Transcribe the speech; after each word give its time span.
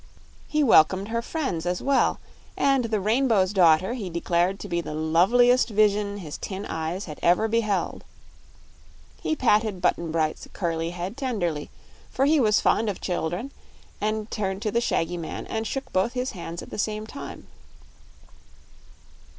He 0.47 0.63
welcomed 0.63 1.09
her 1.09 1.21
friends 1.21 1.67
as 1.67 1.79
well, 1.79 2.19
and 2.57 2.85
the 2.85 2.99
Rainbow's 2.99 3.53
Daughter 3.53 3.93
he 3.93 4.09
declared 4.09 4.59
to 4.59 4.67
be 4.67 4.81
the 4.81 4.95
loveliest 4.95 5.69
vision 5.69 6.17
his 6.17 6.39
tin 6.39 6.65
eyes 6.65 7.05
had 7.05 7.19
ever 7.21 7.47
beheld. 7.47 8.03
He 9.21 9.35
patted 9.35 9.79
Button 9.79 10.11
Bright's 10.11 10.47
curly 10.53 10.89
head 10.89 11.15
tenderly, 11.17 11.69
for 12.09 12.25
he 12.25 12.39
was 12.39 12.59
fond 12.59 12.89
of 12.89 12.99
children, 12.99 13.51
and 14.01 14.31
turned 14.31 14.63
to 14.63 14.71
the 14.71 14.81
shaggy 14.81 15.17
man 15.17 15.45
and 15.45 15.67
shook 15.67 15.93
both 15.93 16.13
his 16.13 16.31
hands 16.31 16.63
at 16.63 16.71
the 16.71 16.79
same 16.79 17.05
time. 17.05 17.45